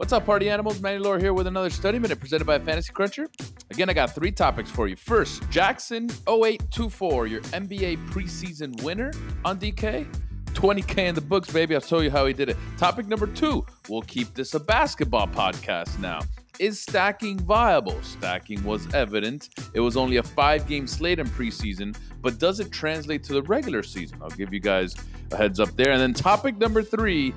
What's 0.00 0.14
up, 0.14 0.24
party 0.24 0.48
animals? 0.48 0.80
Manny 0.80 0.98
Lore 0.98 1.18
here 1.18 1.34
with 1.34 1.46
another 1.46 1.68
study 1.68 1.98
minute 1.98 2.18
presented 2.18 2.46
by 2.46 2.58
Fantasy 2.58 2.90
Cruncher. 2.90 3.28
Again, 3.70 3.90
I 3.90 3.92
got 3.92 4.14
three 4.14 4.32
topics 4.32 4.70
for 4.70 4.88
you. 4.88 4.96
First, 4.96 5.42
Jackson 5.50 6.08
0824, 6.26 7.26
your 7.26 7.42
NBA 7.42 8.08
preseason 8.08 8.82
winner 8.82 9.12
on 9.44 9.58
DK. 9.58 10.10
20K 10.54 10.98
in 11.00 11.14
the 11.14 11.20
books, 11.20 11.52
baby. 11.52 11.74
I'll 11.74 11.82
show 11.82 12.00
you 12.00 12.10
how 12.10 12.24
he 12.24 12.32
did 12.32 12.48
it. 12.48 12.56
Topic 12.78 13.08
number 13.08 13.26
two, 13.26 13.62
we'll 13.90 14.00
keep 14.00 14.32
this 14.32 14.54
a 14.54 14.60
basketball 14.60 15.28
podcast 15.28 15.98
now. 15.98 16.20
Is 16.58 16.80
stacking 16.80 17.38
viable? 17.38 18.00
Stacking 18.02 18.64
was 18.64 18.92
evident. 18.94 19.50
It 19.74 19.80
was 19.80 19.98
only 19.98 20.16
a 20.16 20.22
five 20.22 20.66
game 20.66 20.86
slate 20.86 21.18
in 21.18 21.26
preseason, 21.26 21.94
but 22.22 22.38
does 22.38 22.58
it 22.58 22.72
translate 22.72 23.22
to 23.24 23.34
the 23.34 23.42
regular 23.42 23.82
season? 23.82 24.18
I'll 24.22 24.30
give 24.30 24.54
you 24.54 24.60
guys 24.60 24.96
a 25.30 25.36
heads 25.36 25.60
up 25.60 25.76
there. 25.76 25.90
And 25.90 26.00
then 26.00 26.14
topic 26.14 26.56
number 26.56 26.82
three, 26.82 27.34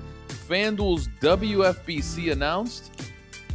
FanDuel's 0.48 1.08
WFBC 1.22 2.32
announced 2.32 2.92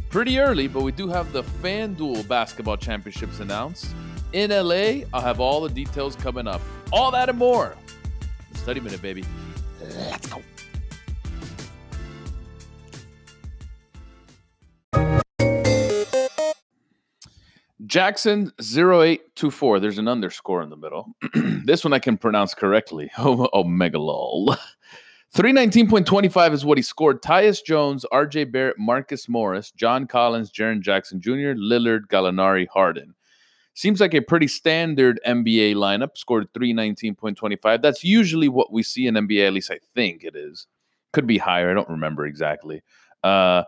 pretty 0.09 0.39
early, 0.39 0.67
but 0.67 0.81
we 0.81 0.91
do 0.91 1.07
have 1.07 1.31
the 1.31 1.43
FanDuel 1.43 2.27
Basketball 2.27 2.77
Championships 2.77 3.39
announced. 3.39 3.93
In 4.33 4.51
LA, 4.51 5.05
I'll 5.13 5.21
have 5.21 5.39
all 5.39 5.61
the 5.61 5.69
details 5.69 6.15
coming 6.15 6.47
up. 6.47 6.61
All 6.91 7.11
that 7.11 7.29
and 7.29 7.37
more. 7.37 7.75
Study 8.53 8.79
minute, 8.79 9.01
baby. 9.01 9.23
Let's 9.81 10.27
go. 10.27 10.41
Jackson 17.85 18.51
0824. 18.59 19.79
There's 19.79 19.97
an 19.97 20.07
underscore 20.07 20.61
in 20.61 20.69
the 20.69 20.77
middle. 20.77 21.15
this 21.65 21.83
one 21.83 21.91
I 21.91 21.99
can 21.99 22.17
pronounce 22.17 22.53
correctly. 22.53 23.09
Oh, 23.17 23.49
oh, 23.51 23.61
Omega 23.61 23.97
lol. 23.97 24.55
319.25 25.35 26.53
is 26.53 26.65
what 26.65 26.79
he 26.79 26.81
scored. 26.81 27.21
Tyus 27.21 27.63
Jones, 27.63 28.03
RJ 28.11 28.51
Barrett, 28.51 28.79
Marcus 28.79 29.29
Morris, 29.29 29.71
John 29.71 30.07
Collins, 30.07 30.51
Jaren 30.51 30.81
Jackson 30.81 31.21
Jr., 31.21 31.53
Lillard, 31.55 32.07
Gallinari, 32.07 32.67
Harden. 32.67 33.13
Seems 33.75 34.01
like 34.01 34.15
a 34.15 34.21
pretty 34.21 34.47
standard 34.47 35.19
NBA 35.27 35.75
lineup. 35.75 36.17
Scored 36.17 36.51
319.25. 36.53 37.81
That's 37.81 38.03
usually 38.03 38.49
what 38.49 38.73
we 38.73 38.81
see 38.81 39.05
in 39.05 39.13
NBA, 39.13 39.45
at 39.45 39.53
least 39.53 39.71
I 39.71 39.79
think 39.93 40.23
it 40.23 40.35
is. 40.35 40.65
Could 41.13 41.27
be 41.27 41.37
higher. 41.37 41.69
I 41.69 41.75
don't 41.75 41.89
remember 41.89 42.25
exactly. 42.25 42.81
Uh, 43.23 43.63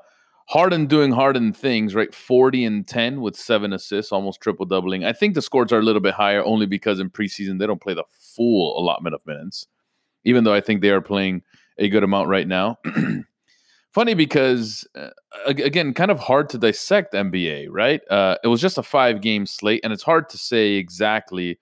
Harden 0.47 0.87
doing 0.87 1.11
Harden 1.11 1.53
things, 1.53 1.93
right? 1.93 2.13
40 2.13 2.65
and 2.65 2.87
10 2.87 3.21
with 3.21 3.35
seven 3.35 3.71
assists, 3.71 4.11
almost 4.11 4.41
triple 4.41 4.65
doubling. 4.65 5.05
I 5.05 5.13
think 5.13 5.35
the 5.35 5.41
scores 5.41 5.71
are 5.71 5.79
a 5.79 5.83
little 5.83 6.01
bit 6.01 6.15
higher 6.15 6.43
only 6.43 6.65
because 6.65 6.99
in 6.99 7.11
preseason 7.11 7.59
they 7.59 7.67
don't 7.67 7.81
play 7.81 7.93
the 7.93 8.03
full 8.09 8.77
allotment 8.79 9.13
of 9.13 9.25
minutes 9.27 9.67
even 10.23 10.43
though 10.43 10.53
I 10.53 10.61
think 10.61 10.81
they 10.81 10.89
are 10.89 11.01
playing 11.01 11.43
a 11.77 11.89
good 11.89 12.03
amount 12.03 12.29
right 12.29 12.47
now. 12.47 12.77
Funny 13.91 14.13
because, 14.13 14.87
uh, 14.95 15.09
again, 15.45 15.93
kind 15.93 16.11
of 16.11 16.19
hard 16.19 16.47
to 16.49 16.57
dissect 16.57 17.13
NBA, 17.13 17.67
right? 17.69 17.99
Uh, 18.09 18.37
it 18.41 18.47
was 18.47 18.61
just 18.61 18.77
a 18.77 18.83
five 18.83 19.19
game 19.19 19.45
slate, 19.45 19.81
and 19.83 19.91
it's 19.91 20.03
hard 20.03 20.29
to 20.29 20.37
say 20.37 20.73
exactly 20.73 21.59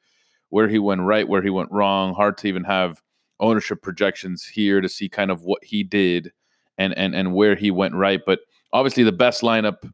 where 0.49 0.67
he 0.67 0.77
went 0.77 1.01
right, 1.01 1.27
where 1.27 1.41
he 1.41 1.49
went 1.49 1.71
wrong. 1.71 2.13
Hard 2.13 2.37
to 2.39 2.47
even 2.47 2.63
have 2.65 3.01
ownership 3.39 3.81
projections 3.81 4.45
here 4.45 4.79
to 4.79 4.89
see 4.89 5.09
kind 5.09 5.31
of 5.31 5.41
what 5.41 5.63
he 5.63 5.83
did 5.83 6.31
and 6.77 6.95
and 6.97 7.15
and 7.15 7.33
where 7.33 7.55
he 7.55 7.71
went 7.71 7.95
right. 7.95 8.21
But 8.23 8.41
obviously, 8.73 9.03
the 9.03 9.11
best 9.11 9.41
lineup 9.41 9.91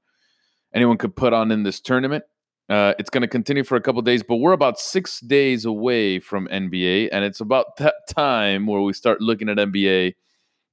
anyone 0.73 0.97
could 0.97 1.15
put 1.15 1.31
on 1.31 1.51
in 1.51 1.63
this 1.63 1.79
tournament 1.79 2.25
uh, 2.67 2.93
it's 2.97 3.11
going 3.11 3.21
to 3.21 3.27
continue 3.27 3.63
for 3.63 3.75
a 3.75 3.81
couple 3.81 4.01
days, 4.01 4.23
but 4.23 4.37
we're 4.37 4.51
about 4.51 4.79
six 4.79 5.19
days 5.19 5.65
away 5.65 6.19
from 6.19 6.47
NBA, 6.47 7.09
and 7.11 7.23
it's 7.23 7.39
about 7.39 7.75
that 7.77 7.95
time 8.09 8.65
where 8.65 8.81
we 8.81 8.93
start 8.93 9.21
looking 9.21 9.49
at 9.49 9.57
NBA, 9.57 10.15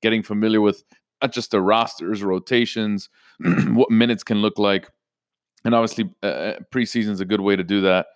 getting 0.01 0.23
familiar 0.23 0.61
with 0.61 0.83
not 1.21 1.33
just 1.33 1.51
the 1.51 1.61
rosters, 1.61 2.23
rotations, 2.23 3.09
what 3.41 3.91
minutes 3.91 4.25
can 4.25 4.39
look 4.39 4.59
like, 4.59 4.89
and 5.65 5.75
obviously 5.75 6.13
uh, 6.23 6.27
uh 6.27 6.59
preseason 6.73 7.11
is 7.11 7.21
a 7.21 7.25
good 7.25 7.41
way 7.41 7.57
to 7.57 7.65
do 7.65 7.83
that. 7.83 8.07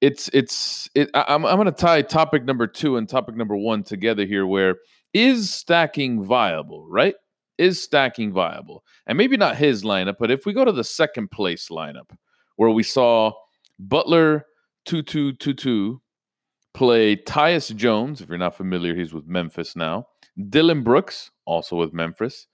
It's 0.00 0.30
it's 0.32 0.88
it. 0.94 1.10
I, 1.12 1.24
I'm 1.28 1.44
I'm 1.44 1.56
going 1.56 1.66
to 1.66 1.72
tie 1.72 2.02
topic 2.02 2.44
number 2.44 2.66
two 2.66 2.96
and 2.96 3.08
topic 3.08 3.36
number 3.36 3.56
one 3.56 3.82
together 3.82 4.24
here. 4.24 4.46
Where 4.46 4.76
is 5.12 5.52
stacking 5.52 6.22
viable? 6.24 6.86
Right? 6.88 7.16
Is 7.58 7.82
stacking 7.82 8.32
viable? 8.32 8.84
And 9.06 9.18
maybe 9.18 9.36
not 9.36 9.56
his 9.56 9.82
lineup, 9.82 10.14
but 10.18 10.30
if 10.30 10.46
we 10.46 10.54
go 10.54 10.64
to 10.64 10.72
the 10.72 10.84
second 10.84 11.30
place 11.30 11.68
lineup 11.70 12.08
where 12.60 12.68
we 12.68 12.82
saw 12.82 13.32
Butler 13.78 14.44
2222 14.84 15.98
play 16.74 17.16
Tyus 17.16 17.74
Jones. 17.74 18.20
If 18.20 18.28
you're 18.28 18.36
not 18.36 18.54
familiar, 18.54 18.94
he's 18.94 19.14
with 19.14 19.26
Memphis 19.26 19.74
now. 19.74 20.08
Dillon 20.50 20.82
Brooks, 20.82 21.30
also 21.46 21.76
with 21.76 21.94
Memphis. 21.94 22.48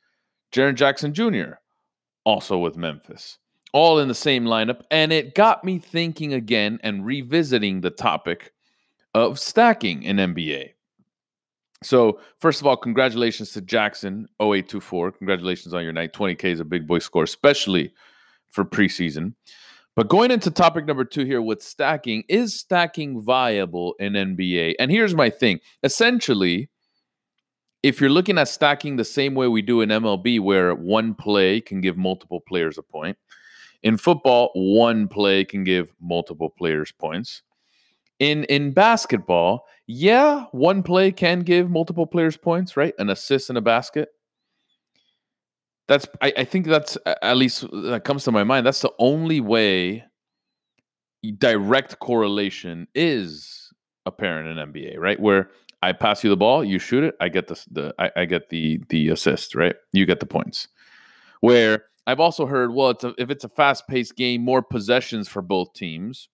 Jaren 0.53 0.77
Jackson 0.77 1.13
Jr., 1.13 1.55
also 2.23 2.57
with 2.57 2.77
Memphis. 2.77 3.39
All 3.73 3.99
in 3.99 4.07
the 4.07 4.15
same 4.15 4.45
lineup. 4.45 4.83
And 4.93 5.13
it 5.13 5.35
got 5.35 5.65
me 5.65 5.81
thinking 5.81 6.35
again 6.35 6.79
and 6.85 7.05
revisiting 7.05 7.81
the 7.81 7.91
topic 7.91 8.53
of 9.13 9.41
stacking 9.41 10.05
in 10.05 10.19
NBA. 10.19 10.69
So, 11.83 12.21
first 12.39 12.61
of 12.61 12.69
all, 12.69 12.77
congratulations 12.77 13.51
to 13.55 13.61
Jackson 13.61 14.29
0824. 14.41 15.11
Congratulations 15.11 15.75
on 15.75 15.83
your 15.83 15.93
night. 15.93 16.13
20K 16.13 16.45
is 16.45 16.61
a 16.61 16.65
big 16.65 16.87
boy 16.87 17.01
score, 17.01 17.25
especially 17.25 17.93
for 18.51 18.65
preseason. 18.65 19.35
But 19.97 20.09
going 20.09 20.31
into 20.31 20.51
topic 20.51 20.85
number 20.85 21.07
two 21.07 21.25
here 21.25 21.41
with 21.41 21.63
stacking, 21.63 22.25
is 22.29 22.55
stacking 22.55 23.23
viable 23.23 23.95
in 23.99 24.13
NBA? 24.13 24.75
And 24.79 24.91
here's 24.91 25.15
my 25.15 25.31
thing 25.31 25.61
essentially, 25.83 26.69
if 27.83 27.99
you're 28.01 28.11
looking 28.11 28.37
at 28.37 28.49
stacking 28.49 28.97
the 28.97 29.05
same 29.05 29.35
way 29.35 29.49
we 29.49 29.63
do 29.63 29.81
in 29.81 29.89
MLB, 29.89 30.39
where 30.39 30.75
one 30.75 31.15
play 31.15 31.63
can 31.63 31.81
give 31.81 31.97
multiple 31.97 32.43
players 32.47 32.77
a 32.77 32.83
point, 32.83 33.17
in 33.83 33.97
football, 33.97 34.51
one 34.55 35.09
play 35.09 35.47
can 35.47 35.65
give 35.65 35.93
multiple 35.99 36.51
players 36.51 36.93
points. 36.93 37.43
In 38.19 38.45
in 38.45 38.73
basketball, 38.73 39.65
yeah, 39.87 40.45
one 40.53 40.83
play 40.83 41.11
can 41.11 41.41
give 41.41 41.71
multiple 41.71 42.07
players 42.07 42.37
points, 42.37 42.77
right? 42.77 42.93
An 42.99 43.09
assist 43.09 43.49
in 43.49 43.57
a 43.57 43.63
basket 43.63 44.11
that's 45.89 46.07
I, 46.21 46.33
I 46.39 46.45
think 46.45 46.67
that's 46.67 46.99
at 47.23 47.37
least 47.37 47.63
that 47.71 48.03
comes 48.05 48.25
to 48.25 48.33
my 48.33 48.45
mind. 48.45 48.67
That's 48.67 48.81
the 48.81 48.93
only 48.99 49.41
way 49.41 50.05
direct 51.39 51.99
correlation 51.99 52.87
is 52.95 53.73
apparent 54.05 54.59
in 54.59 54.73
NBA, 54.73 54.99
right? 54.99 55.19
Where 55.19 55.51
I 55.83 55.93
pass 55.93 56.25
you 56.25 56.31
the 56.31 56.37
ball, 56.37 56.65
you 56.65 56.79
shoot 56.79 57.05
it, 57.05 57.15
I 57.21 57.29
get 57.29 57.49
the 57.49 57.63
the 57.71 57.95
I, 57.99 58.11
I 58.17 58.25
get 58.25 58.49
the 58.49 58.81
the 58.89 59.11
assist, 59.11 59.55
right? 59.55 59.77
You 59.93 60.07
get 60.07 60.21
the 60.21 60.27
points. 60.27 60.69
Where 61.41 61.85
I've 62.07 62.21
also 62.21 62.47
heard, 62.47 62.73
well, 62.73 62.91
it's 62.91 63.05
a, 63.05 63.15
if 63.19 63.31
it's 63.31 63.45
a 63.45 63.49
fast 63.49 63.87
paced 63.89 64.17
game, 64.17 64.43
more 64.43 64.63
possessions 64.63 65.29
for 65.29 65.43
both 65.43 65.73
teams. 65.75 66.29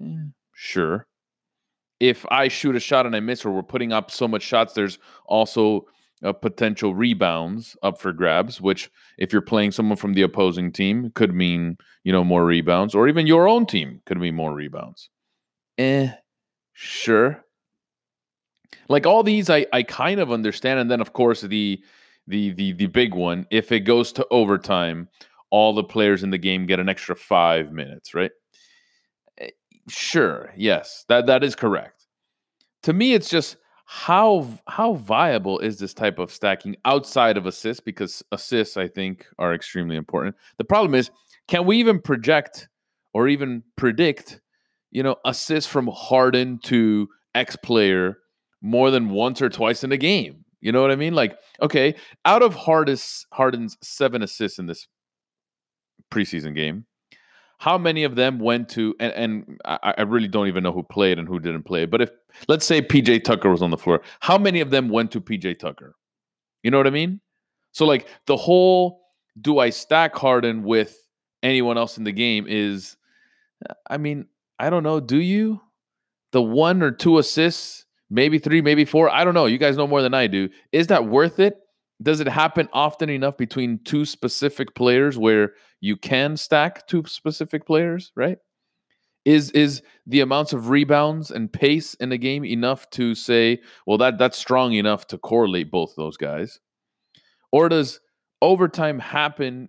Mm. 0.00 0.32
Sure. 0.54 1.06
If 2.00 2.24
I 2.30 2.48
shoot 2.48 2.74
a 2.74 2.80
shot 2.80 3.04
and 3.04 3.14
I 3.14 3.20
miss, 3.20 3.44
or 3.44 3.50
we're 3.50 3.62
putting 3.62 3.92
up 3.92 4.10
so 4.10 4.26
much 4.26 4.42
shots, 4.42 4.72
there's 4.72 4.98
also 5.26 5.86
uh, 6.24 6.32
potential 6.32 6.94
rebounds 6.94 7.76
up 7.82 8.00
for 8.00 8.12
grabs, 8.12 8.60
which 8.60 8.90
if 9.18 9.32
you're 9.32 9.42
playing 9.42 9.72
someone 9.72 9.96
from 9.96 10.14
the 10.14 10.22
opposing 10.22 10.72
team 10.72 11.10
could 11.14 11.34
mean, 11.34 11.78
you 12.04 12.12
know, 12.12 12.24
more 12.24 12.44
rebounds, 12.44 12.94
or 12.94 13.08
even 13.08 13.26
your 13.26 13.48
own 13.48 13.66
team 13.66 14.00
could 14.06 14.18
mean 14.18 14.34
more 14.34 14.52
rebounds. 14.52 15.08
Eh, 15.78 16.10
sure. 16.72 17.44
Like 18.88 19.06
all 19.06 19.22
these, 19.22 19.48
I 19.48 19.66
I 19.72 19.82
kind 19.82 20.20
of 20.20 20.32
understand, 20.32 20.80
and 20.80 20.90
then 20.90 21.00
of 21.00 21.12
course 21.12 21.40
the 21.40 21.82
the 22.26 22.50
the 22.50 22.72
the 22.72 22.86
big 22.86 23.14
one, 23.14 23.46
if 23.50 23.72
it 23.72 23.80
goes 23.80 24.12
to 24.12 24.26
overtime, 24.30 25.08
all 25.50 25.72
the 25.72 25.84
players 25.84 26.22
in 26.22 26.30
the 26.30 26.38
game 26.38 26.66
get 26.66 26.80
an 26.80 26.88
extra 26.88 27.16
five 27.16 27.72
minutes, 27.72 28.14
right? 28.14 28.30
Eh, 29.38 29.50
sure, 29.88 30.52
yes, 30.56 31.04
that 31.08 31.26
that 31.26 31.42
is 31.42 31.54
correct. 31.56 32.06
To 32.84 32.92
me, 32.92 33.12
it's 33.14 33.28
just 33.28 33.56
how 33.92 34.46
how 34.68 34.94
viable 34.94 35.58
is 35.58 35.80
this 35.80 35.92
type 35.92 36.20
of 36.20 36.30
stacking 36.32 36.76
outside 36.84 37.36
of 37.36 37.44
assists? 37.44 37.80
Because 37.80 38.22
assists 38.30 38.76
i 38.76 38.86
think 38.86 39.26
are 39.40 39.52
extremely 39.52 39.96
important. 39.96 40.36
The 40.58 40.64
problem 40.64 40.94
is 40.94 41.10
can 41.48 41.66
we 41.66 41.78
even 41.78 42.00
project 42.00 42.68
or 43.14 43.26
even 43.26 43.64
predict 43.74 44.40
you 44.92 45.02
know 45.02 45.16
assists 45.24 45.68
from 45.68 45.90
harden 45.92 46.60
to 46.66 47.08
x 47.34 47.56
player 47.56 48.18
more 48.62 48.92
than 48.92 49.10
once 49.10 49.42
or 49.42 49.48
twice 49.48 49.82
in 49.82 49.90
a 49.90 49.96
game? 49.96 50.44
You 50.60 50.70
know 50.70 50.82
what 50.82 50.92
i 50.92 50.96
mean? 50.96 51.14
Like 51.14 51.36
okay 51.60 51.96
out 52.24 52.44
of 52.44 52.54
hardest 52.54 53.26
harden's 53.32 53.76
seven 53.82 54.22
assists 54.22 54.60
in 54.60 54.66
this 54.66 54.86
preseason 56.12 56.54
game 56.54 56.86
how 57.60 57.76
many 57.76 58.04
of 58.04 58.16
them 58.16 58.38
went 58.38 58.70
to 58.70 58.94
and, 58.98 59.12
and 59.12 59.60
I, 59.66 59.92
I, 59.98 60.02
really 60.02 60.28
don't 60.28 60.48
even 60.48 60.62
know 60.62 60.72
who 60.72 60.82
played 60.82 61.18
and 61.18 61.28
who 61.28 61.38
didn't 61.38 61.64
play 61.64 61.84
but 61.84 62.00
if 62.00 62.10
let's 62.48 62.64
say 62.64 62.80
pj 62.80 63.22
tucker 63.22 63.50
was 63.50 63.60
on 63.60 63.70
the 63.70 63.76
floor 63.76 64.00
how 64.20 64.38
many 64.38 64.60
of 64.60 64.70
them 64.70 64.88
went 64.88 65.12
to 65.12 65.20
pj 65.20 65.58
tucker? 65.58 65.94
You 66.62 66.70
know 66.70 66.78
what 66.78 66.86
i 66.86 66.90
mean? 66.90 67.20
So 67.72 67.86
like 67.86 68.08
the 68.26 68.36
whole 68.36 69.02
do 69.40 69.58
i 69.58 69.70
stack 69.70 70.16
harden 70.16 70.64
with 70.64 70.96
anyone 71.42 71.78
else 71.78 71.98
in 71.98 72.04
the 72.04 72.12
game 72.12 72.46
is 72.48 72.96
i 73.88 73.98
mean 73.98 74.26
i 74.58 74.68
don't 74.70 74.82
know 74.82 74.98
do 74.98 75.18
you? 75.18 75.60
The 76.32 76.42
one 76.42 76.82
or 76.82 76.90
two 76.90 77.18
assists 77.18 77.84
maybe 78.08 78.38
three 78.38 78.62
maybe 78.62 78.84
four 78.84 79.10
i 79.10 79.22
don't 79.22 79.34
know 79.34 79.46
you 79.46 79.58
guys 79.58 79.76
know 79.76 79.86
more 79.86 80.02
than 80.02 80.14
i 80.14 80.26
do. 80.26 80.48
Is 80.72 80.86
that 80.88 81.06
worth 81.06 81.38
it? 81.38 81.58
Does 82.02 82.20
it 82.20 82.28
happen 82.28 82.70
often 82.72 83.10
enough 83.10 83.36
between 83.36 83.80
two 83.84 84.06
specific 84.06 84.74
players 84.74 85.18
where 85.18 85.52
you 85.80 85.96
can 85.96 86.36
stack 86.36 86.86
two 86.86 87.04
specific 87.06 87.66
players, 87.66 88.12
right? 88.14 88.38
Is 89.24 89.50
is 89.50 89.82
the 90.06 90.20
amounts 90.20 90.52
of 90.52 90.70
rebounds 90.70 91.30
and 91.30 91.52
pace 91.52 91.94
in 91.94 92.08
the 92.08 92.18
game 92.18 92.44
enough 92.44 92.88
to 92.90 93.14
say, 93.14 93.60
well, 93.86 93.98
that 93.98 94.18
that's 94.18 94.38
strong 94.38 94.72
enough 94.72 95.06
to 95.08 95.18
correlate 95.18 95.70
both 95.70 95.94
those 95.96 96.16
guys? 96.16 96.58
Or 97.52 97.68
does 97.68 98.00
overtime 98.40 98.98
happen 98.98 99.68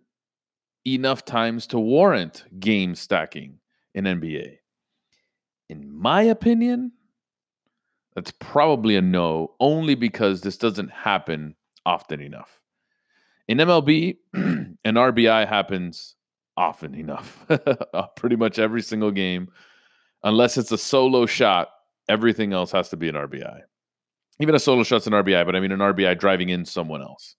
enough 0.86 1.26
times 1.26 1.68
to 1.68 1.80
warrant 1.80 2.46
game 2.60 2.96
stacking 2.96 3.60
in 3.94 4.06
NBA? 4.06 4.58
In 5.70 5.92
my 5.92 6.22
opinion, 6.24 6.94
that's 8.16 8.32
probably 8.40 8.96
a 8.96 9.02
no, 9.02 9.54
only 9.60 9.96
because 9.96 10.42
this 10.42 10.58
doesn't 10.58 10.92
happen 10.92 11.56
often 11.86 12.22
enough. 12.22 12.61
In 13.52 13.58
MLB, 13.58 14.16
an 14.34 14.78
RBI 14.86 15.46
happens 15.46 16.16
often 16.56 16.96
enough. 16.96 17.46
Uh, 17.94 18.08
pretty 18.16 18.38
much 18.38 18.58
every 18.58 18.82
single 18.82 19.12
game, 19.12 19.50
unless 20.24 20.58
it's 20.58 20.72
a 20.72 20.78
solo 20.78 21.26
shot, 21.26 21.68
everything 22.08 22.54
else 22.54 22.72
has 22.72 22.88
to 22.88 22.96
be 22.96 23.10
an 23.10 23.16
RBI. 23.16 23.60
Even 24.40 24.56
a 24.56 24.60
solo 24.60 24.84
shot's 24.84 25.06
an 25.08 25.12
RBI, 25.12 25.46
but 25.46 25.58
I 25.58 25.60
mean 25.60 25.74
an 25.74 25.80
RBI 25.80 26.18
driving 26.18 26.48
in 26.48 26.64
someone 26.64 27.02
else. 27.02 27.36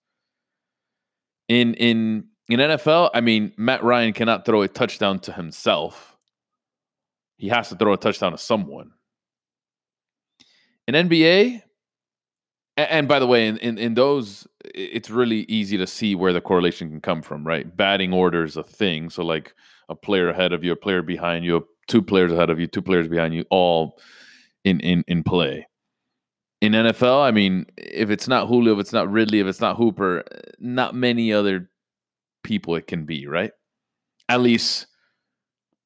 In 1.47 1.73
in 1.73 2.25
in 2.47 2.59
NFL, 2.59 3.09
I 3.15 3.21
mean 3.21 3.51
Matt 3.57 3.83
Ryan 3.83 4.13
cannot 4.13 4.45
throw 4.45 4.61
a 4.61 4.67
touchdown 4.67 5.17
to 5.21 5.31
himself. 5.31 6.15
He 7.37 7.47
has 7.47 7.69
to 7.69 7.75
throw 7.75 7.93
a 7.93 7.97
touchdown 7.97 8.33
to 8.33 8.37
someone. 8.37 8.91
In 10.87 10.93
NBA, 10.93 11.63
and, 12.77 13.07
by 13.07 13.19
the 13.19 13.27
way, 13.27 13.47
in, 13.47 13.57
in, 13.57 13.77
in 13.77 13.93
those, 13.93 14.47
it's 14.73 15.09
really 15.09 15.41
easy 15.41 15.77
to 15.77 15.85
see 15.85 16.15
where 16.15 16.33
the 16.33 16.41
correlation 16.41 16.89
can 16.89 17.01
come 17.01 17.21
from, 17.21 17.45
right? 17.45 17.75
Batting 17.75 18.13
order 18.13 18.43
is 18.43 18.57
a 18.57 18.63
thing. 18.63 19.09
So, 19.09 19.23
like 19.23 19.53
a 19.89 19.95
player 19.95 20.29
ahead 20.29 20.53
of 20.53 20.63
you, 20.63 20.71
a 20.71 20.75
player 20.75 21.01
behind 21.01 21.45
you, 21.45 21.67
two 21.87 22.01
players 22.01 22.31
ahead 22.31 22.49
of 22.49 22.59
you, 22.59 22.67
two 22.67 22.81
players 22.81 23.07
behind 23.07 23.33
you, 23.33 23.45
all 23.49 23.99
in 24.63 24.79
in 24.79 25.03
in 25.07 25.23
play. 25.23 25.67
In 26.61 26.71
NFL, 26.71 27.21
I 27.21 27.31
mean, 27.31 27.65
if 27.77 28.09
it's 28.09 28.27
not 28.27 28.47
Julio, 28.47 28.73
if 28.73 28.79
it's 28.79 28.93
not 28.93 29.11
Ridley, 29.11 29.39
if 29.39 29.47
it's 29.47 29.59
not 29.59 29.75
Hooper, 29.75 30.19
eh, 30.19 30.39
not 30.59 30.95
many 30.95 31.33
other 31.33 31.69
people 32.43 32.75
it 32.75 32.87
can 32.87 33.05
be, 33.05 33.27
right? 33.27 33.51
At 34.29 34.41
least 34.41 34.87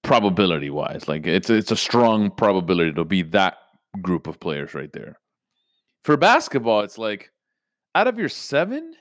probability 0.03 0.69
wise. 0.69 1.07
Like 1.07 1.25
it's 1.27 1.49
it's 1.49 1.71
a 1.71 1.75
strong 1.75 2.31
probability 2.31 2.93
to 2.93 3.03
be 3.03 3.23
that 3.23 3.57
group 4.01 4.27
of 4.27 4.39
players 4.39 4.73
right 4.73 4.91
there. 4.93 5.19
For 6.07 6.15
basketball, 6.15 6.83
it's 6.83 6.97
like 6.97 7.33
out 7.93 8.07
of 8.07 8.17
your 8.17 8.29
seven, 8.29 8.93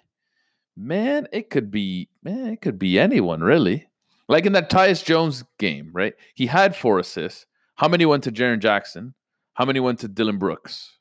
man, 0.76 1.28
it 1.30 1.50
could 1.50 1.70
be 1.70 2.08
man, 2.24 2.48
it 2.48 2.60
could 2.60 2.80
be 2.80 2.98
anyone 2.98 3.42
really. 3.42 3.86
Like 4.28 4.44
in 4.44 4.54
that 4.54 4.70
Tyus 4.70 5.04
Jones 5.04 5.44
game, 5.60 5.90
right? 5.92 6.14
He 6.34 6.46
had 6.46 6.74
four 6.74 6.98
assists. 6.98 7.46
How 7.76 7.86
many 7.86 8.06
went 8.06 8.24
to 8.24 8.32
Jaren 8.32 8.58
Jackson? 8.58 9.14
How 9.54 9.64
many 9.64 9.78
went 9.78 10.00
to 10.00 10.08
Dillon 10.08 10.38
Brooks? 10.38 10.98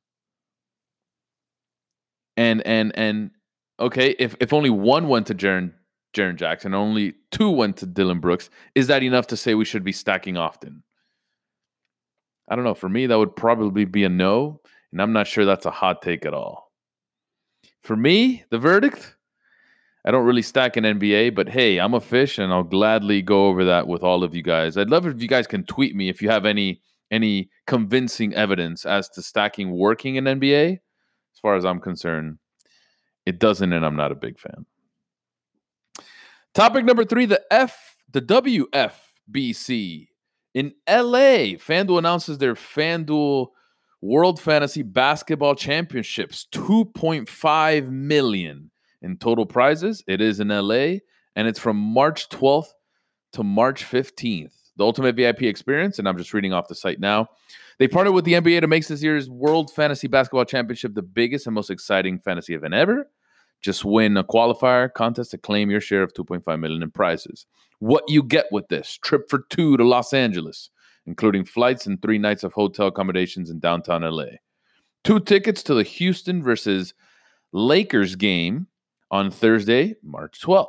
And 2.37 2.61
and 2.67 2.91
and 2.95 3.31
okay, 3.79 4.15
if 4.19 4.35
if 4.39 4.53
only 4.53 4.69
one 4.69 5.07
went 5.07 5.25
to 5.25 5.33
Jaren 5.33 5.73
Jaren 6.15 6.35
Jackson, 6.35 6.75
only 6.75 7.15
two 7.31 7.49
went 7.49 7.77
to 7.77 7.87
Dillon 7.87 8.19
Brooks, 8.19 8.51
is 8.75 8.85
that 8.85 9.01
enough 9.01 9.25
to 9.25 9.37
say 9.37 9.55
we 9.55 9.65
should 9.65 9.83
be 9.83 9.91
stacking 9.91 10.37
often? 10.37 10.83
I 12.47 12.55
don't 12.55 12.63
know. 12.63 12.75
For 12.75 12.89
me, 12.89 13.07
that 13.07 13.17
would 13.17 13.35
probably 13.35 13.85
be 13.85 14.03
a 14.03 14.09
no. 14.09 14.61
And 14.95 15.01
I'm 15.01 15.11
not 15.11 15.27
sure 15.27 15.43
that's 15.43 15.65
a 15.65 15.71
hot 15.71 16.01
take 16.01 16.25
at 16.25 16.33
all. 16.33 16.71
For 17.81 17.97
me, 17.97 18.45
the 18.49 18.57
verdict 18.57 19.13
I 20.05 20.11
don't 20.11 20.25
really 20.25 20.41
stack 20.41 20.77
an 20.77 20.85
NBA, 20.85 21.35
but 21.35 21.49
hey, 21.49 21.79
I'm 21.79 21.95
a 21.95 21.99
fish 21.99 22.39
and 22.39 22.53
I'll 22.53 22.63
gladly 22.63 23.21
go 23.21 23.47
over 23.47 23.65
that 23.65 23.89
with 23.89 24.03
all 24.03 24.23
of 24.23 24.33
you 24.33 24.41
guys. 24.41 24.77
I'd 24.77 24.89
love 24.89 25.05
if 25.05 25.21
you 25.21 25.27
guys 25.27 25.47
can 25.47 25.65
tweet 25.65 25.97
me 25.97 26.07
if 26.07 26.21
you 26.21 26.29
have 26.29 26.45
any 26.45 26.79
any 27.11 27.49
convincing 27.67 28.33
evidence 28.35 28.85
as 28.85 29.09
to 29.09 29.21
stacking 29.21 29.71
working 29.71 30.15
in 30.15 30.23
NBA. 30.23 30.75
As 30.75 31.39
far 31.41 31.57
as 31.57 31.65
I'm 31.65 31.81
concerned, 31.81 32.37
it 33.25 33.37
doesn't, 33.37 33.73
and 33.73 33.85
I'm 33.85 33.97
not 33.97 34.13
a 34.13 34.15
big 34.15 34.39
fan. 34.39 34.65
Topic 36.53 36.85
number 36.85 37.03
three: 37.03 37.25
the 37.25 37.41
F, 37.51 37.97
the 38.13 38.21
WFBC 38.21 40.07
in 40.53 40.73
LA. 40.87 41.57
FanDuel 41.59 41.99
announces 41.99 42.37
their 42.37 42.55
FanDuel 42.55 43.49
World 44.05 44.39
Fantasy 44.39 44.83
Basketball 44.83 45.55
Championships, 45.55 46.45
2.5 46.51 47.89
million 47.89 48.69
in 49.01 49.17
total 49.17 49.47
prizes. 49.47 50.03
It 50.07 50.21
is 50.21 50.39
in 50.39 50.49
LA 50.49 50.99
and 51.35 51.47
it's 51.47 51.57
from 51.57 51.77
March 51.77 52.29
12th 52.29 52.67
to 53.33 53.43
March 53.43 53.83
15th. 53.83 54.53
The 54.77 54.83
ultimate 54.83 55.15
VIP 55.15 55.43
experience, 55.43 55.97
and 55.97 56.07
I'm 56.07 56.19
just 56.19 56.35
reading 56.35 56.53
off 56.53 56.67
the 56.67 56.75
site 56.75 56.99
now. 56.99 57.29
They 57.79 57.87
partnered 57.87 58.13
with 58.13 58.25
the 58.25 58.33
NBA 58.33 58.61
to 58.61 58.67
make 58.67 58.85
this 58.85 59.01
year's 59.01 59.27
World 59.27 59.71
Fantasy 59.73 60.07
Basketball 60.07 60.45
Championship 60.45 60.93
the 60.93 61.01
biggest 61.01 61.47
and 61.47 61.55
most 61.55 61.71
exciting 61.71 62.19
fantasy 62.19 62.53
event 62.53 62.75
ever. 62.75 63.09
Just 63.61 63.83
win 63.83 64.17
a 64.17 64.23
qualifier 64.23 64.93
contest 64.93 65.31
to 65.31 65.39
claim 65.39 65.71
your 65.71 65.81
share 65.81 66.03
of 66.03 66.13
2.5 66.13 66.59
million 66.59 66.83
in 66.83 66.91
prizes. 66.91 67.47
What 67.79 68.03
you 68.07 68.21
get 68.21 68.45
with 68.51 68.67
this 68.67 68.99
trip 69.01 69.31
for 69.31 69.45
two 69.49 69.77
to 69.77 69.83
Los 69.83 70.13
Angeles, 70.13 70.69
including 71.05 71.45
flights 71.45 71.85
and 71.85 72.01
three 72.01 72.17
nights 72.17 72.43
of 72.43 72.53
hotel 72.53 72.87
accommodations 72.87 73.49
in 73.49 73.59
downtown 73.59 74.01
LA. 74.01 74.25
Two 75.03 75.19
tickets 75.19 75.61
to 75.63 75.73
the 75.73 75.83
Houston 75.83 76.41
versus 76.41 76.93
Lakers 77.53 78.15
game 78.15 78.67
on 79.11 79.29
Thursday, 79.29 79.95
March 80.03 80.41
12th, 80.41 80.67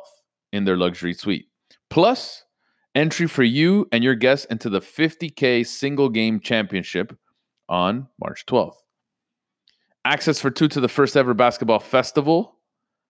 in 0.52 0.64
their 0.64 0.76
luxury 0.76 1.14
suite. 1.14 1.46
Plus, 1.90 2.44
entry 2.94 3.26
for 3.26 3.42
you 3.42 3.88
and 3.92 4.04
your 4.04 4.14
guests 4.14 4.46
into 4.46 4.68
the 4.68 4.80
50K 4.80 5.66
single 5.66 6.08
game 6.08 6.40
championship 6.40 7.16
on 7.68 8.06
March 8.20 8.44
12th. 8.46 8.76
Access 10.04 10.40
for 10.40 10.50
two 10.50 10.68
to 10.68 10.80
the 10.80 10.88
first 10.88 11.16
ever 11.16 11.34
basketball 11.34 11.80
festival, 11.80 12.56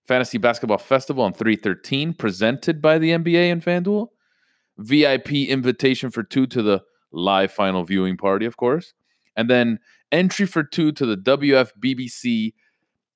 Fantasy 0.06 0.38
Basketball 0.38 0.78
Festival 0.78 1.24
on 1.24 1.32
313, 1.32 2.14
presented 2.14 2.80
by 2.80 2.98
the 2.98 3.10
NBA 3.10 3.52
and 3.52 3.62
FanDuel. 3.62 4.08
VIP 4.78 5.32
invitation 5.32 6.10
for 6.10 6.22
two 6.22 6.46
to 6.46 6.62
the 6.62 6.82
live 7.12 7.52
final 7.52 7.84
viewing 7.84 8.16
party, 8.16 8.46
of 8.46 8.56
course. 8.56 8.94
And 9.36 9.50
then 9.50 9.78
entry 10.12 10.46
for 10.46 10.62
two 10.62 10.92
to 10.92 11.06
the 11.06 11.16
WFBBC. 11.16 12.54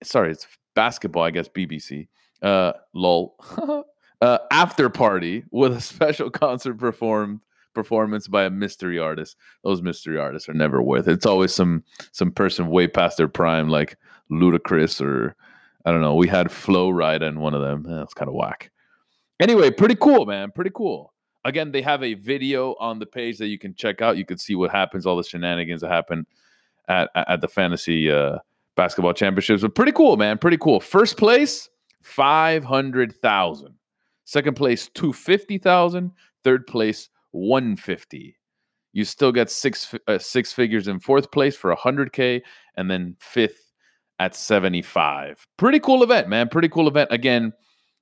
Sorry, 0.02 0.30
it's 0.30 0.46
basketball, 0.74 1.24
I 1.24 1.30
guess, 1.30 1.48
BBC. 1.48 2.08
Uh, 2.42 2.72
lol. 2.94 3.36
uh, 4.20 4.38
after 4.50 4.88
party 4.88 5.44
with 5.50 5.76
a 5.76 5.80
special 5.80 6.30
concert 6.30 6.74
performed 6.74 7.40
performance 7.74 8.28
by 8.28 8.44
a 8.44 8.50
mystery 8.50 8.98
artist. 8.98 9.36
Those 9.64 9.82
mystery 9.82 10.18
artists 10.18 10.48
are 10.48 10.54
never 10.54 10.82
worth 10.82 11.08
it. 11.08 11.12
It's 11.12 11.26
always 11.26 11.54
some 11.54 11.84
some 12.12 12.32
person 12.32 12.68
way 12.68 12.86
past 12.86 13.16
their 13.16 13.28
prime, 13.28 13.68
like 13.68 13.96
Ludacris 14.30 15.00
or 15.00 15.36
I 15.84 15.92
don't 15.92 16.02
know. 16.02 16.14
We 16.14 16.28
had 16.28 16.50
Flo 16.50 16.90
Rida 16.90 17.22
in 17.22 17.40
one 17.40 17.54
of 17.54 17.62
them. 17.62 17.84
That's 17.84 18.14
kind 18.14 18.28
of 18.28 18.34
whack. 18.34 18.70
Anyway, 19.40 19.70
pretty 19.70 19.94
cool, 19.94 20.26
man. 20.26 20.50
Pretty 20.50 20.70
cool. 20.74 21.09
Again, 21.44 21.72
they 21.72 21.82
have 21.82 22.02
a 22.02 22.14
video 22.14 22.74
on 22.80 22.98
the 22.98 23.06
page 23.06 23.38
that 23.38 23.46
you 23.46 23.58
can 23.58 23.74
check 23.74 24.02
out. 24.02 24.16
You 24.16 24.24
can 24.24 24.38
see 24.38 24.54
what 24.54 24.70
happens, 24.70 25.06
all 25.06 25.16
the 25.16 25.22
shenanigans 25.24 25.80
that 25.80 25.90
happen 25.90 26.26
at 26.88 27.10
at 27.14 27.40
the 27.40 27.48
fantasy 27.48 28.10
uh, 28.10 28.38
basketball 28.76 29.14
championships. 29.14 29.62
But 29.62 29.74
pretty 29.74 29.92
cool, 29.92 30.16
man. 30.16 30.38
Pretty 30.38 30.58
cool. 30.58 30.80
First 30.80 31.16
place, 31.16 31.70
five 32.02 32.64
hundred 32.64 33.14
thousand. 33.16 33.74
Second 34.24 34.54
place, 34.54 34.88
two 34.88 35.12
fifty 35.12 35.56
thousand. 35.56 36.12
Third 36.44 36.66
place, 36.66 37.08
one 37.30 37.76
fifty. 37.76 38.36
You 38.92 39.04
still 39.04 39.32
get 39.32 39.50
six 39.50 39.94
uh, 40.08 40.18
six 40.18 40.52
figures 40.52 40.88
in 40.88 41.00
fourth 41.00 41.30
place 41.30 41.56
for 41.56 41.74
hundred 41.74 42.12
k, 42.12 42.42
and 42.76 42.90
then 42.90 43.16
fifth 43.18 43.72
at 44.18 44.34
seventy 44.34 44.82
five. 44.82 45.46
Pretty 45.56 45.80
cool 45.80 46.02
event, 46.02 46.28
man. 46.28 46.48
Pretty 46.48 46.68
cool 46.68 46.86
event. 46.88 47.08
Again, 47.12 47.52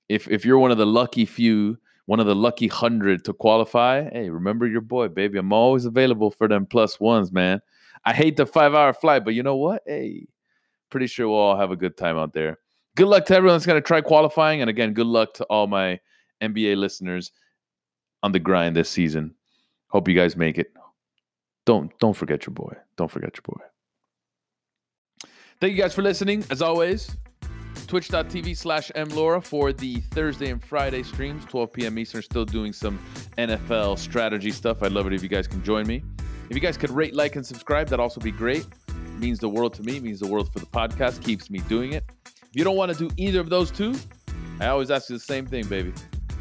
if 0.08 0.28
if 0.28 0.44
you're 0.44 0.58
one 0.58 0.70
of 0.70 0.78
the 0.78 0.86
lucky 0.86 1.24
few 1.24 1.78
one 2.08 2.20
of 2.20 2.26
the 2.26 2.34
lucky 2.34 2.68
hundred 2.68 3.22
to 3.26 3.34
qualify, 3.34 4.08
hey, 4.08 4.30
remember 4.30 4.66
your 4.66 4.80
boy, 4.80 5.08
baby. 5.08 5.36
I'm 5.36 5.52
always 5.52 5.84
available 5.84 6.30
for 6.30 6.48
them 6.48 6.64
plus 6.64 6.98
ones, 6.98 7.30
man. 7.30 7.60
I 8.06 8.14
hate 8.14 8.38
the 8.38 8.46
five 8.46 8.74
hour 8.74 8.94
flight, 8.94 9.26
but 9.26 9.34
you 9.34 9.42
know 9.42 9.56
what? 9.56 9.82
Hey, 9.84 10.26
pretty 10.88 11.06
sure 11.06 11.28
we'll 11.28 11.36
all 11.36 11.58
have 11.58 11.70
a 11.70 11.76
good 11.76 11.98
time 11.98 12.16
out 12.16 12.32
there. 12.32 12.60
Good 12.96 13.08
luck 13.08 13.26
to 13.26 13.34
everyone 13.34 13.56
that's 13.56 13.66
going 13.66 13.76
to 13.76 13.86
try 13.86 14.00
qualifying. 14.00 14.62
And 14.62 14.70
again, 14.70 14.94
good 14.94 15.06
luck 15.06 15.34
to 15.34 15.44
all 15.50 15.66
my 15.66 16.00
NBA 16.40 16.78
listeners 16.78 17.30
on 18.22 18.32
the 18.32 18.38
grind 18.38 18.74
this 18.74 18.88
season. 18.88 19.34
Hope 19.88 20.08
you 20.08 20.14
guys 20.14 20.34
make 20.34 20.56
it. 20.56 20.72
Don't 21.66 21.92
don't 21.98 22.16
forget 22.16 22.46
your 22.46 22.54
boy. 22.54 22.74
Don't 22.96 23.10
forget 23.10 23.36
your 23.36 23.42
boy. 23.54 23.62
Thank 25.60 25.74
you 25.74 25.78
guys 25.82 25.94
for 25.94 26.00
listening. 26.00 26.42
As 26.50 26.62
always, 26.62 27.14
twitch.tv 27.86 28.56
slash 28.56 28.90
mlaura 28.94 29.42
for 29.42 29.72
the 29.72 29.96
Thursday 30.00 30.50
and 30.50 30.62
Friday 30.62 31.02
streams, 31.02 31.44
12 31.46 31.72
p.m. 31.72 31.98
Eastern. 31.98 32.22
Still 32.22 32.44
doing 32.44 32.72
some 32.72 32.98
NFL 33.36 33.98
strategy 33.98 34.50
stuff. 34.50 34.82
I'd 34.82 34.92
love 34.92 35.06
it 35.06 35.12
if 35.12 35.22
you 35.22 35.28
guys 35.28 35.46
can 35.46 35.62
join 35.62 35.86
me. 35.86 36.02
If 36.50 36.56
you 36.56 36.60
guys 36.60 36.76
could 36.76 36.90
rate, 36.90 37.14
like, 37.14 37.36
and 37.36 37.44
subscribe, 37.44 37.88
that'd 37.88 38.00
also 38.00 38.20
be 38.20 38.30
great. 38.30 38.66
It 38.88 39.18
means 39.18 39.38
the 39.38 39.48
world 39.48 39.74
to 39.74 39.82
me, 39.82 39.98
it 39.98 40.02
means 40.02 40.20
the 40.20 40.26
world 40.26 40.52
for 40.52 40.58
the 40.60 40.66
podcast, 40.66 41.22
keeps 41.22 41.50
me 41.50 41.58
doing 41.60 41.92
it. 41.92 42.04
If 42.26 42.54
you 42.54 42.64
don't 42.64 42.76
want 42.76 42.90
to 42.92 42.98
do 42.98 43.14
either 43.16 43.40
of 43.40 43.50
those 43.50 43.70
two, 43.70 43.94
I 44.60 44.68
always 44.68 44.90
ask 44.90 45.10
you 45.10 45.16
the 45.16 45.20
same 45.20 45.46
thing, 45.46 45.66
baby. 45.66 45.92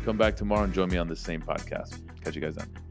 Come 0.05 0.17
back 0.17 0.35
tomorrow 0.37 0.63
and 0.63 0.73
join 0.73 0.89
me 0.89 0.97
on 0.97 1.07
the 1.07 1.15
same 1.15 1.41
podcast. 1.41 1.99
Catch 2.23 2.35
you 2.35 2.41
guys 2.41 2.55
then. 2.55 2.86